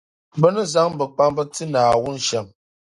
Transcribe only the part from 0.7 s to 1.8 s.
zaŋ bikpamba ti